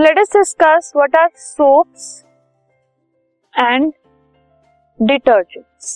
Let 0.00 0.16
us 0.16 0.28
discuss 0.28 0.92
what 0.94 1.14
are 1.20 1.30
soaps 1.36 2.04
and 3.54 3.92
detergents. 5.00 5.88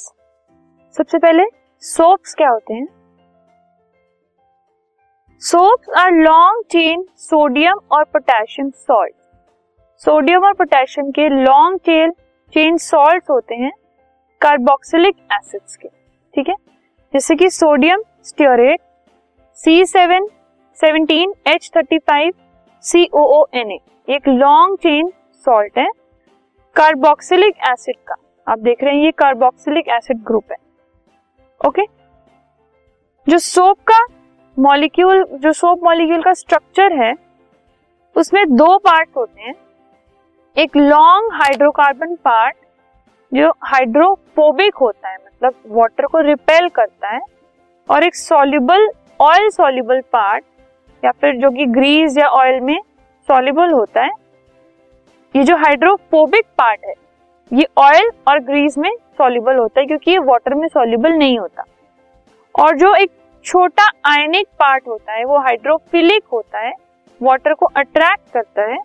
सबसे 0.96 1.18
पहले 1.18 1.44
soaps 1.82 2.34
क्या 2.34 2.48
होते 2.48 2.74
हैं? 2.74 2.86
Soaps 5.42 5.88
are 5.98 6.10
long 6.12 6.64
chain 6.72 7.04
sodium 7.28 7.80
और 7.92 8.04
पोटेशियम 8.04 8.70
सॉल्ट 8.70 9.14
सोडियम 10.02 10.44
और 10.44 10.52
पोटेशियम 10.58 11.10
के 11.10 11.28
लॉन्ग 11.28 11.80
चेन 11.86 12.12
चेन 12.54 12.76
सॉल्ट 12.88 13.30
होते 13.30 13.54
हैं 13.62 13.72
कार्बोक्सिलिक 14.40 15.16
एसिड्स 15.32 15.76
के, 15.76 15.88
ठीक 15.88 16.48
है? 16.48 16.54
जैसे 17.14 17.36
कि 17.36 17.50
sodium 17.50 18.02
stearate 18.24 18.80
C 19.58 19.84
seven 19.86 20.28
seventeen 20.80 21.34
H 21.54 21.70
thirty 21.76 21.98
five 21.98 22.32
C 22.84 23.08
O 23.14 23.44
N 23.54 23.72
A 23.72 23.78
एक 24.08 24.26
लॉन्ग 24.28 24.76
चेन 24.78 25.08
सॉल्ट 25.46 25.78
है 25.78 25.86
कार्बोक्सिलिक 26.76 27.54
एसिड 27.68 27.96
का। 28.08 28.14
आप 28.46 28.58
देख 28.58 28.82
रहे 28.84 28.94
हैं 28.94 29.04
ये 29.04 29.10
कार्बोक्सिलिक 29.10 29.88
एसिड 29.88 30.18
ग्रुप 30.22 30.52
है। 30.52 30.56
ओके 31.60 31.84
जो 33.26 33.38
सोप 33.38 33.78
का 33.90 33.98
मॉलिक्यूल 34.56 35.24
जो 35.34 35.52
सोप 35.52 35.84
मॉलिक्यूल 35.84 36.22
का 36.22 36.32
स्ट्रक्चर 36.34 36.92
है, 36.94 37.12
उसमें 38.16 38.44
दो 38.48 38.76
पार्ट 38.78 39.08
होते 39.16 39.42
हैं। 39.42 39.54
एक 40.56 40.76
लॉन्ग 40.76 41.32
हाइड्रोकार्बन 41.34 42.14
पार्ट 42.24 42.56
जो 43.32 43.50
हाइड्रोफोबिक 43.64 44.74
होता 44.76 45.08
है 45.08 45.16
मतलब 45.16 45.76
वाटर 45.76 46.06
को 46.06 46.20
रिपेल 46.22 46.68
करता 46.70 47.14
है। 47.14 47.20
और 47.88 48.04
एक 48.04 48.14
सॉल्युबल 48.16 48.90
ऑयल 49.20 49.48
सॉल्युबल 49.50 50.00
पार्ट 50.12 50.44
या 51.02 51.10
फिर 51.10 51.36
जो 51.36 51.50
कि 51.50 51.66
ग्रीस 51.72 52.18
या 52.18 52.28
ऑयल 52.28 52.60
में 52.60 52.78
सॉल्युबल 53.28 53.70
होता 53.70 54.02
है। 54.02 54.10
ये 55.34 55.42
जो 55.44 55.56
हाइड्रोफोबिक 55.56 56.44
पार्ट 56.58 56.84
है, 56.84 56.94
ये 57.50 57.66
ऑयल 57.78 58.10
और 58.28 58.38
ग्रीस 58.40 58.78
में 58.78 58.90
सॉल्युबल 59.18 59.56
होता 59.56 59.80
है 59.80 59.86
क्योंकि 59.86 60.10
ये 60.10 60.18
वाटर 60.20 60.54
में 60.54 60.66
सॉल्युबल 60.68 61.12
नहीं 61.12 61.38
होता। 61.38 61.64
और 62.54 62.76
जो 62.76 62.94
एक 62.94 63.10
छोटा 63.44 63.88
आयनिक 64.06 64.46
पार्ट 64.60 64.88
होता 64.88 65.12
है, 65.12 65.24
वो 65.24 65.38
हाइड्रोफिलिक 65.38 66.24
होता 66.32 66.58
है 66.58 66.72
वाटर 67.20 67.54
को 67.54 67.66
अट्रैक्ट 67.66 68.32
करता 68.32 68.62
है 68.62 68.78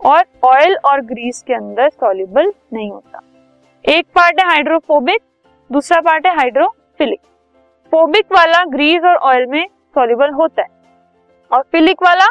और 0.00 0.24
ऑयल 0.44 0.76
और 0.84 1.00
ग्रीस 1.04 1.42
के 1.42 1.54
अंदर 1.54 1.88
सॉल्युबल 1.88 2.52
नहीं 2.72 2.90
होता। 2.90 3.20
एक 3.84 4.06
पार्ट 4.14 4.40
है 4.40 4.46
हाइड्रोफोबिक 4.48 5.22
दूसरा 5.70 6.00
पार्ट 6.00 6.26
है 6.26 6.34
हाइड्रोफिलिक 6.36 7.20
फोबिक 7.92 8.32
वाला 8.32 8.64
ग्रीस 8.66 9.04
और 9.04 9.16
ऑयल 9.28 9.46
में 9.46 9.66
सॉल्युबल 9.94 10.30
होता 10.32 10.62
है 10.62 10.68
और 11.50 11.62
फिलिक 11.72 12.02
वाला 12.02 12.26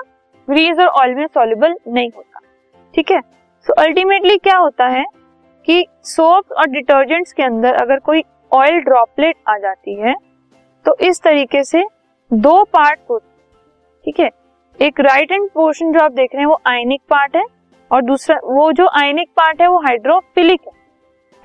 ग्रीस 0.50 0.80
और 0.80 0.88
ऑयल 0.88 1.16
में 1.16 1.25
सॉल्युबल 1.28 1.75
नहीं 1.88 2.09
होता। 2.16 2.39
ठीक 2.94 3.11
है? 3.11 3.22
सो 3.66 3.73
अल्टीमेटली 3.81 4.38
क्या 4.38 4.58
होता 4.58 4.88
है 4.88 5.03
कि 5.67 5.86
सोप 6.06 6.52
और 6.52 6.67
डिटर्जेंट्स 6.69 7.33
के 7.33 7.44
अंदर 7.44 7.75
अगर 7.75 8.00
कोई 8.00 8.23
ऑयल 8.52 8.80
ड्रॉपलेट 8.81 9.36
आ 9.50 9.58
जाती 9.58 9.95
है 9.95 10.14
तो 10.86 10.95
इस 11.02 11.22
तरीके 11.22 11.64
से 11.64 11.83
दो 12.31 12.64
पार्ट 12.64 13.00
होते 13.09 13.28
ठीक 14.06 14.19
है? 14.19 14.30
एक 14.80 15.00
राइट 15.00 15.31
हैंड 15.31 15.50
पोर्शन 15.50 15.91
जो 15.94 16.00
आप 16.00 16.11
देख 16.11 16.30
रहे 16.33 16.41
हैं, 16.41 16.47
वो 16.47 16.59
आयनिक 16.67 17.02
पार्ट 17.09 17.36
है 17.36 17.44
और 17.91 18.02
दूसरा 18.02 18.39
वो 18.45 18.72
जो 18.72 18.88
आयनिक 18.94 19.30
पार्ट 19.38 19.61
है, 19.61 19.67
वो 19.67 19.80
हाइड्रोफिलिक 19.80 20.61
है। 20.67 20.73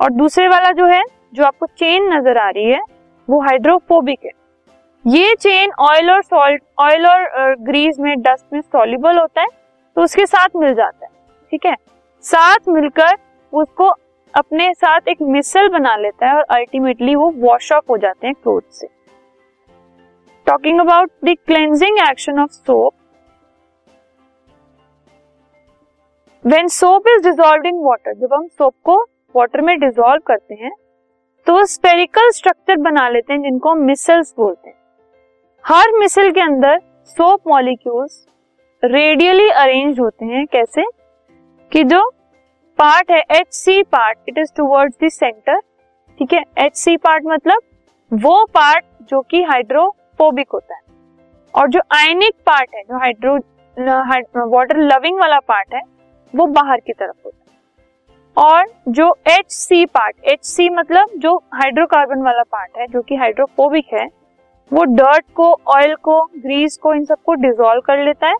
और 0.00 0.11
दूसरे 0.12 0.48
वाला 0.48 0.70
जो 0.70 0.86
है, 0.86 1.02
जो 1.34 1.44
आपको 1.44 1.66
चेन 1.68 2.08
नज़र 2.12 2.39
आ 2.39 2.48
रही 2.50 2.70
है, 2.70 2.80
वो 3.28 3.41
हाइड्रोफोबिक 3.41 4.24
है। 4.24 4.30
ये 5.05 5.34
चेन 5.36 5.72
ऑयल 5.80 6.10
और 6.10 6.22
सॉल्ट 6.22 6.62
ऑयल 6.80 7.06
और 7.06 7.55
ग्रीस 7.62 7.98
में 8.00 8.14
डस्ट 8.19 8.44
में 8.52 8.60
सॉल्युबल 8.60 9.19
होता 9.19 9.41
है 9.41 9.46
तो 9.96 10.02
उसके 10.02 10.24
साथ 10.27 10.56
मिल 10.56 10.74
जाता 10.74 11.06
है, 11.06 11.11
ठीक 11.52 11.67
है? 11.67 11.74
साथ 12.24 12.68
मिलकर 12.68 13.17
उसको 13.52 13.89
अपने 14.34 14.73
साथ 14.74 15.08
एक 15.08 15.17
मिसल 15.23 15.68
बना 15.68 15.95
लेता 15.96 16.27
है 16.27 16.34
और 16.34 16.45
अल्टीमेटली 16.51 17.14
वो 17.14 17.30
वॉश 17.39 17.70
ऑफ़ 17.73 17.84
हो 17.90 17.96
जाते 17.96 18.27
हैं 18.27 18.34
क्लोथ 18.34 18.62
से। 18.73 18.86
Talking 20.46 20.80
about 20.80 21.11
the 21.24 21.34
cleansing 21.46 21.98
action 22.08 22.39
of 22.40 22.51
soap 22.51 22.95
when 26.45 26.68
soap 26.68 27.08
is 27.08 27.23
dissolve 27.23 27.67
in 27.68 27.83
water 27.84 28.14
जब 28.14 28.33
हम 28.34 28.46
सोप 28.48 28.74
को 28.84 28.96
वाटर 29.34 29.61
में 29.61 29.78
डिजोल्व 29.80 30.23
करते 30.27 30.55
हैं 30.55 30.73
तो 31.46 31.64
स्पेरिकल 31.67 32.30
स्ट्रक्चर 32.30 32.77
बना 32.83 33.08
लेते 33.08 33.33
हैं 33.33 33.40
जिनको 33.42 33.70
हम 33.70 33.83
मिसल्स 33.83 34.34
बोलते 34.39 34.68
हैं। 34.68 34.77
हर 35.64 35.92
मिसल 35.98 36.30
के 36.30 36.41
अंदर 36.41 36.79
सोप 37.05 37.48
मॉलिक्यूल्स 37.48 38.27
रेडियली 38.83 39.48
अरेंज 39.51 40.01
होते 40.01 40.25
हैं। 40.25 40.45
कैसे? 40.47 40.83
कि 41.73 41.85
जो 41.85 42.01
पार्ट 42.79 43.11
है 43.11 43.20
H 43.30 43.47
C 43.51 43.83
part 43.83 44.19
it 44.29 44.39
is 44.39 44.52
towards 44.57 44.97
the 45.05 45.08
centre 45.08 45.61
ठीक 46.19 46.33
है? 46.33 46.42
एच 46.58 46.77
सी 46.77 46.97
पार्ट 46.97 47.25
मतलब 47.27 47.63
वो 48.13 48.45
पार्ट 48.45 48.85
जो 49.02 49.20
कि 49.20 49.42
हाइड्रोफोबिक 49.42 50.48
होता 50.55 50.75
है। 50.75 50.80
और 51.55 51.69
जो 51.69 51.81
आयनिक 51.92 52.35
पार्ट 52.46 52.75
है, 52.75 52.83
जो 52.83 52.98
हाइड्रो 52.98 54.46
वाटर 54.48 54.77
लविंग 54.77 55.19
वाला 55.19 55.39
पार्ट 55.39 55.75
है, 55.75 55.81
वो 56.35 56.46
बाहर 56.46 56.81
की 56.81 56.92
तरफ़ 56.92 57.17
होता 57.25 57.45
है। 57.51 58.45
और 58.45 58.67
जो 58.89 59.08
H 59.29 59.52
C 59.52 59.85
part 59.86 60.25
H 60.25 60.45
C 60.45 60.69
मतलब 60.70 61.17
जो 61.17 61.36
हाइड्रोकार्बन 61.55 62.23
वाला 62.23 62.42
पार्ट 62.42 62.77
है, 62.79 62.86
जो 62.86 63.02
कि 63.02 63.17
हाइड्रोफोबिक 63.17 63.86
है 63.92 64.07
वो 64.73 64.85
डर्ट 64.86 65.25
को 65.35 65.52
ऑयल 65.69 65.95
को 65.95 66.20
ग्रीस 66.36 66.77
को, 66.77 66.92
इन 66.95 67.05
सबको 67.05 67.35
डिजोल्व 67.35 67.80
कर 67.80 68.05
लेता 68.05 68.29
है 68.29 68.36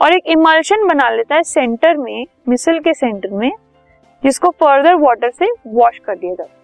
और 0.00 0.12
एक 0.12 0.26
इमल्शन 0.28 0.86
बना 0.88 1.08
लेता 1.10 1.34
है 1.34 1.42
सेंटर 1.42 1.96
में 1.96 2.26
मिसल 2.48 2.78
के 2.78 2.94
सेंटर 2.94 3.30
में, 3.30 3.50
जिसको 4.22 4.50
फर्दर 4.50 4.94
वाटर 4.96 5.30
से 5.30 5.48
वॉश 5.66 5.98
कर 5.98 6.16
दिया 6.16 6.34
जाता 6.34 6.52
है। 6.52 6.58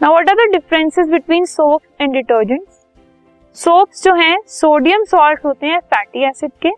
Now 0.00 0.12
what 0.12 0.30
are 0.30 0.36
the 0.36 0.50
differences 0.52 1.08
between 1.08 1.44
soap 1.46 1.82
and 2.00 2.12
detergents 2.12 2.80
soaps 3.56 4.02
जो 4.04 4.14
हैं 4.14 4.36
सोडियम 4.48 5.04
सॉल्ट 5.04 5.44
होते 5.44 5.66
हैं 5.66 5.78
फैटी 5.80 6.24
एसिड 6.24 6.50
के। 6.62 6.70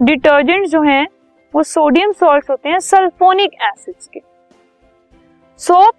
डिटर्जेंट 0.00 0.66
जो 0.66 0.80
हैं, 0.82 1.06
वो 1.54 1.62
सोडियम 1.62 2.12
सॉल्ट 2.12 2.50
होते 2.50 2.68
हैं 2.68 2.78
सल्फोनिक 2.80 3.54
एसिड्स 3.62 4.08
के। 4.08 4.20
सोप 5.60 5.94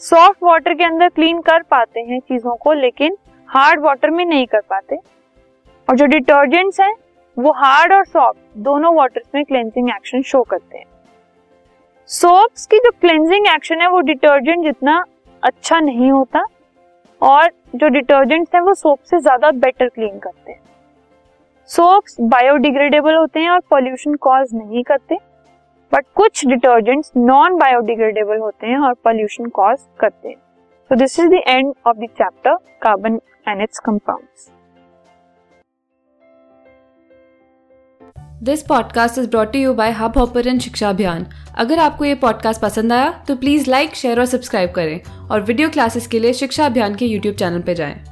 सॉफ्ट 0.00 0.42
वाटर 0.42 0.74
के 0.74 0.84
अंदर 0.84 1.08
क्लीन 1.08 1.40
कर 1.40 1.62
पाते 1.62 2.00
हैं 2.00 2.20
चीज़ों 2.20 2.56
को, 2.56 2.72
लेकिन 2.72 3.16
हार्ड 3.52 3.80
वाटर 3.80 4.10
में 4.10 4.24
नहीं 4.24 4.46
कर 4.46 4.60
पाते। 4.60 4.96
और 5.88 5.96
जो 5.96 6.06
डिटर्जेंट्स 6.06 6.80
हैं, 6.80 6.94
वो 7.36 7.52
हार्ड 7.54 7.92
और 7.92 8.04
सॉफ्ट 8.04 8.38
दोनों 8.58 8.94
वाटर्स 8.94 9.28
में 9.34 9.44
क्लेंजिंग 9.44 9.88
एक्शन 9.88 10.22
शो 10.22 10.42
करते 10.42 10.78
हैं। 10.78 10.84
सोप्स 12.10 12.66
की 12.66 12.78
जो 12.78 12.90
क्लेंजिंग 13.00 13.46
एक्शन 13.46 13.80
है, 13.80 13.88
वो 13.88 14.00
डिटर्जेंट 14.00 14.64
जितना 14.64 15.04
अच्छा 15.42 15.80
नहीं 15.80 16.10
होता 16.10 16.44
और 17.22 17.50
जो 17.74 17.88
डिटर्जेंट्स 17.88 18.54
हैं, 18.54 18.62
वो 18.62 18.74
सोप 18.74 18.98
से 19.00 19.18
ज़्यादा 19.18 19.50
बेटर 19.50 19.88
क्लीन 19.88 20.18
करते 20.18 20.52
हैं। 20.52 20.60
सोप्स 21.70 22.16
बायोडिग्रेडेबल 22.22 23.14
होते 23.14 23.40
हैं 23.40 23.50
और 23.50 23.60
पॉल्यूशन 23.70 24.14
कॉज 24.20 24.54
नहीं 24.54 24.82
करते 24.82 25.18
बट 25.92 26.04
कुछ 26.14 26.46
डिटर्जेंट्स 26.46 27.12
नॉन 27.16 27.56
बायोडिग्रेडेबल 27.58 28.38
होते 28.38 28.66
हैं 28.66 28.78
और 28.78 28.94
पॉल्यूशन 29.04 29.46
कॉज 29.50 29.78
करते 30.00 30.28
हैं। 30.28 30.36
So 30.90 30.96
this 30.96 31.18
is 31.20 31.28
the 31.28 31.42
end 31.48 31.72
of 31.86 31.96
the 31.96 32.06
chapter 32.18 32.54
carbon 32.82 33.20
and 33.48 33.62
its 33.62 33.78
compounds 33.78 34.50
this 38.42 38.62
podcast 38.62 39.18
is 39.18 39.28
brought 39.30 39.56
you 39.56 39.74
by 39.74 39.90
hubhopper 40.18 40.58
Shiksha 40.58 40.88
Abhiyan 40.88 41.26
अगर 41.58 41.78
आपको 41.78 42.04
ये 42.04 42.14
पॉडकास्ट 42.14 42.60
पसंद 42.60 42.92
आया 42.92 43.10
तो 43.28 43.36
प्लीज़ 43.36 43.70
लाइक 43.70 43.94
शेयर 43.94 44.20
और 44.20 44.26
सब्सक्राइब 44.26 44.70
करें। 44.70 45.28
और 45.30 45.40
वीडियो 45.40 45.68
क्लासेस 45.70 46.06
के 46.06 46.18
लिए 46.18 46.32
शिक्षा 46.32 46.66
अभियान 46.66 46.94
के 46.94 47.06
यूट्यूब 47.06 47.34
चैनल 47.34 47.62
पर 47.62 47.72
जाएँ। 47.74 48.11